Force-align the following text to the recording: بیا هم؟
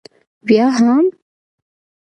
بیا 0.47 0.67
هم؟ 0.77 1.05